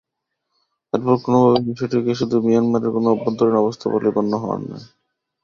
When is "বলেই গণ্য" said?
3.89-4.33